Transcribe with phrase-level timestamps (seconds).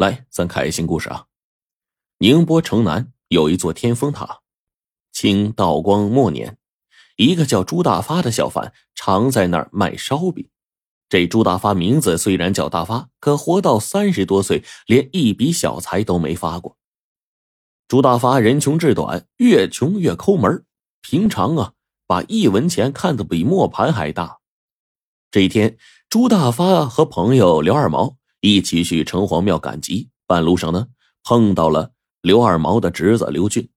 [0.00, 1.26] 来，咱看一新故事啊！
[2.20, 4.40] 宁波城南有一座天峰塔，
[5.12, 6.56] 清道光末年，
[7.16, 10.48] 一个叫朱大发的小贩常在那儿卖烧饼。
[11.10, 16.78] 这朱大发名字虽然叫大发，可活到三十多岁，连一笔小财都没发过。
[17.86, 20.64] 朱大发人穷志短，越穷越抠门
[21.02, 21.74] 平常啊，
[22.06, 24.38] 把一文钱看得比磨盘还大。
[25.30, 25.76] 这一天，
[26.08, 28.16] 朱大发和朋友刘二毛。
[28.40, 30.88] 一起去城隍庙赶集，半路上呢
[31.22, 31.92] 碰到了
[32.22, 33.70] 刘二毛的侄子刘俊。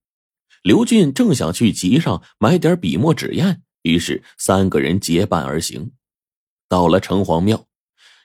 [0.62, 5.92] 刘俊正想去集上买点笔墨纸砚，于是三个人结伴而行。
[6.68, 7.66] 到了城隍庙，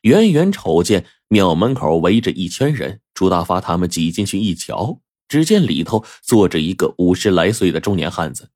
[0.03, 3.01] 远远瞅见庙门口围着一圈人。
[3.13, 8.49] 朱大发他们挤进去一瞧，只见里头坐着一个五十来岁的中年汉子，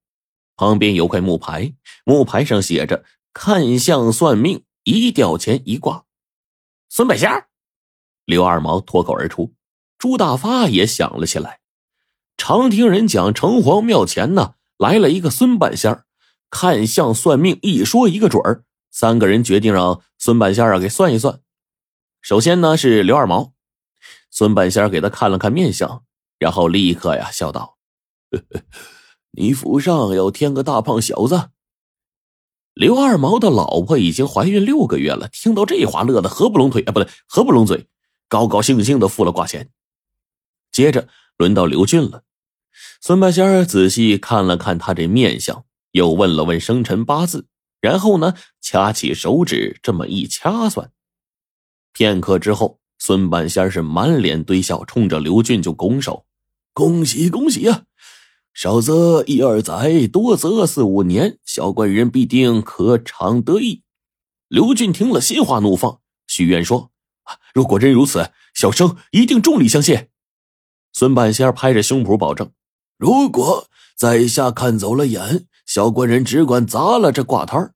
[0.56, 1.74] 旁边有块木牌，
[2.06, 6.06] 木牌上写着“看相算命，一吊钱一挂”。
[6.88, 7.30] 孙百仙。
[8.26, 9.54] 刘二毛脱口而出，
[9.98, 11.60] 朱大发也想了起来。
[12.38, 16.06] 常听人讲，城隍庙前呢来了一个孙半仙儿，
[16.50, 18.64] 看相算命，一说一个准儿。
[18.92, 21.42] 三个人决定让孙半仙儿啊给算一算。
[22.22, 23.54] 首先呢是刘二毛，
[24.30, 26.04] 孙半仙儿给他看了看面相，
[26.40, 27.78] 然后立刻呀笑道
[29.32, 31.50] ：“你府上要添个大胖小子。”
[32.74, 37.88] 刘二毛的老婆已经怀孕六个月了，听到这话乐得合不拢腿啊，不对，合不拢嘴。
[38.34, 39.70] 高高兴兴的付了挂钱，
[40.72, 42.24] 接着轮到刘俊了。
[43.00, 47.46] 孙半仙儿仔细看了看他这面相，又问了问生辰八字，
[47.80, 50.92] 然后呢，掐起手指这么一掐算。
[51.92, 56.26] 片刻之后，孙半仙是满脸堆笑，冲着刘俊就拱手
[56.74, 57.84] ：“恭喜恭喜呀！
[58.52, 63.84] 少则一二载，多则四五年，小官人必定可长得意。”
[64.50, 66.93] 刘俊听了，心花怒放，许愿说。
[67.54, 70.10] 如果真如此，小生一定重礼相谢。
[70.92, 72.52] 孙半仙拍着胸脯保证
[72.98, 77.74] ：“如果在下看走了眼，小官人只管砸了这挂摊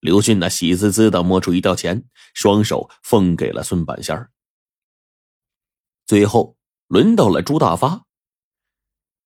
[0.00, 2.04] 刘俊那喜滋滋的摸出一吊钱，
[2.34, 4.28] 双手奉给了孙半仙
[6.06, 6.56] 最后
[6.88, 8.04] 轮到了朱大发，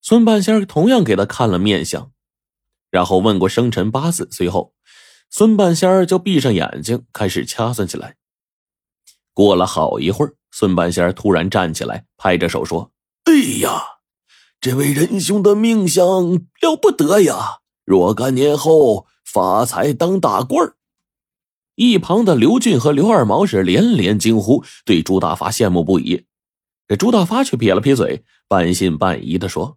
[0.00, 2.12] 孙半仙同样给他看了面相，
[2.91, 4.75] 然后问过生辰八字，随后
[5.30, 8.16] 孙半仙就闭上眼睛开始掐算起来。
[9.34, 12.93] 过了好一会儿，孙半仙突然站起来，拍着手说
[13.25, 13.83] ：“哎呀，
[14.61, 17.59] 这位仁兄的命相了不得呀！
[17.84, 20.72] 若干年后发财当大官
[21.75, 26.25] 一旁的刘俊和刘二毛是连连惊呼，对朱大发羡慕不已。
[26.87, 29.77] 这朱大发却撇了撇嘴，半信半疑的说：“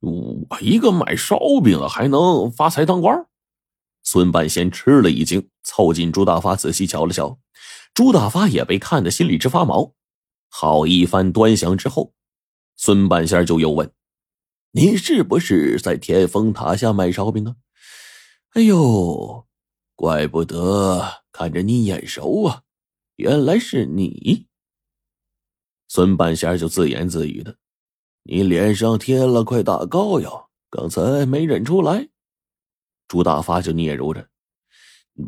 [0.00, 3.26] 我一个卖烧饼的，还能发财当官
[4.02, 7.38] 孙半仙吃了一惊，凑近朱大发仔细瞧了瞧。
[7.94, 9.94] 朱大发也被看得心里直发毛。
[10.48, 12.12] 好一番端详之后，
[12.76, 13.92] 孙半仙就又问
[14.72, 17.56] ：“你是不是在天峰塔下卖烧饼啊
[18.54, 19.46] ？”“哎呦，
[19.94, 22.62] 怪不得看着你眼熟啊，
[23.16, 24.46] 原来是你。”
[25.88, 27.56] 孙半仙就自言自语的
[28.24, 32.08] ：“你脸上贴了块大膏药，刚才没认出来。”
[33.12, 34.26] 朱大发就嗫嚅着。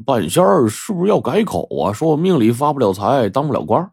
[0.07, 1.93] 半仙儿是不是要改口啊？
[1.93, 3.93] 说我命里发不了财，当不了官。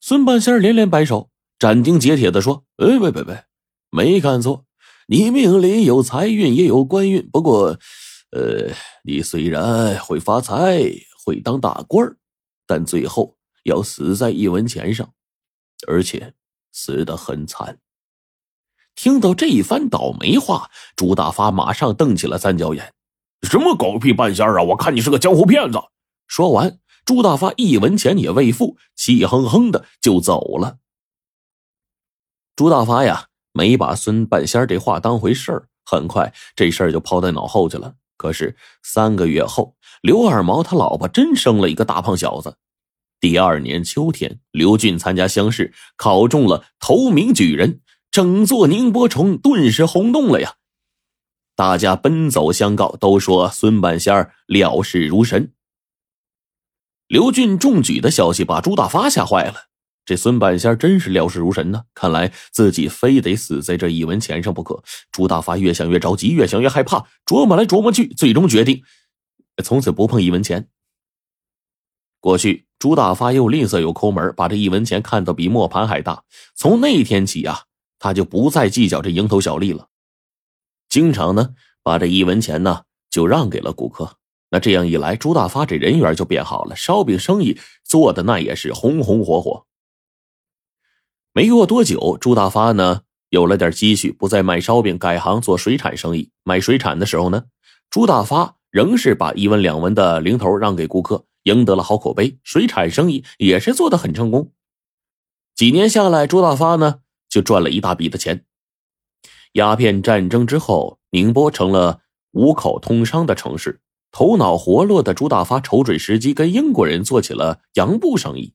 [0.00, 1.28] 孙半仙连连摆手，
[1.58, 3.44] 斩钉截铁的说：“哎，喂喂喂，
[3.90, 4.64] 没看错，
[5.06, 7.28] 你命里有财运，也有官运。
[7.30, 7.78] 不过，
[8.30, 8.72] 呃，
[9.04, 10.80] 你虽然会发财，
[11.26, 12.16] 会当大官
[12.66, 15.12] 但最后要死在一文钱上，
[15.86, 16.32] 而且
[16.72, 17.78] 死得很惨。”
[18.94, 22.92] 听到这一番倒霉话，朱大发马上瞪起了三角眼。
[23.42, 24.62] 什么狗屁半仙啊！
[24.62, 25.78] 我看你是个江湖骗子。
[26.28, 30.78] 说完，朱大发一文钱也未付，气哼哼的就走了。
[32.54, 37.94] 朱大发呀，没把孙半仙这话当回事儿，很快这事儿就抛在脑后去了。
[38.16, 42.56] 可是三个月后，刘二毛他老婆真生了一个大胖小子。
[43.18, 47.80] 第二年秋天，刘俊参加乡试，考中了头名举人，
[48.12, 50.56] 整座宁波城顿时轰动了呀。
[51.56, 55.52] 大家奔走相告，都说孙半仙儿料事如神。
[57.08, 59.64] 刘俊中举的消息把朱大发吓坏了。
[60.04, 64.82] 这孙半仙真是料事如神呢，看来自己非得死在这一文钱上不可。
[65.10, 68.82] 朱大发越想越着急，越想越害怕，琢磨来琢磨去，最终决定
[69.64, 70.68] 从此不碰一文钱。
[72.20, 76.24] 过去朱大发又吝啬又抠门，把这一文钱看得比磨盘还大。
[76.54, 77.62] 从那天起啊，
[78.02, 79.86] 他就不再计较这蝇头小利了。
[80.88, 81.54] 经常呢，
[81.84, 84.16] 把这一文钱呢就让给了顾客。
[84.50, 89.66] 那这样一来，朱大发这人缘就变好了，烧饼生意做的那也是红红火火。
[91.32, 96.32] 没过多久，朱大发呢有了点积蓄，不再卖烧饼，改行做水产生意。
[96.42, 97.44] 卖水产的时候呢，
[97.88, 102.36] 朱大发仍是把一文两文的零头让给顾客，赢得了好口碑。
[102.42, 104.50] 水产生意也是做得很成功。
[105.54, 107.01] 几年下来，朱大发呢
[107.32, 108.44] 就赚了一大笔的钱。
[109.52, 112.00] 鸦片战争之后，宁波成了
[112.32, 113.80] 五口通商的城市。
[114.10, 118.52] 头脑活络的朱大发瞅准时机，跟英国人做起了洋布生意。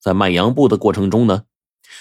[0.00, 1.44] 在卖洋布的过程中呢，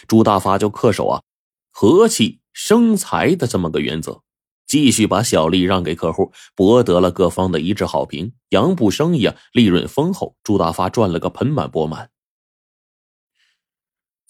[0.08, 1.24] 朱大发就恪守啊
[1.70, 4.22] 和气生财的这么个原则，
[4.66, 8.32] 继续把小利让给客户，博得了各方的一致好评。
[8.52, 12.10] 洋布生意啊利润丰厚，朱大发赚了个盆满钵满。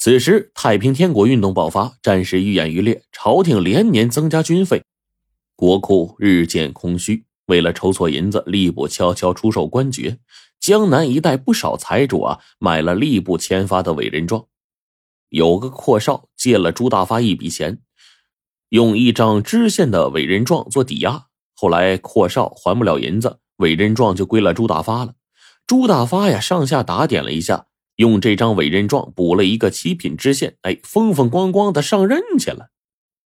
[0.02, 4.82] 此时，太平天国运动爆发，战事愈演愈烈，朝廷连年增加军费，
[5.58, 7.26] 国库日渐空虚。
[7.48, 10.20] 为了筹措银子，吏部悄悄出售官爵。
[10.58, 14.46] 江南一带不少财主啊，买了吏部签发的委任状。
[15.28, 17.80] 有个阔少借了朱大发一笔钱，
[18.70, 21.26] 用一张知县的委任状做抵押。
[21.54, 25.16] 后来阔少还不了银子，委任状就归了朱大发了。
[25.68, 27.66] 朱大发呀，上下打点了一下，
[28.00, 32.70] 用这张委任状补了一个七品知县，哎，风风光光的上任去了。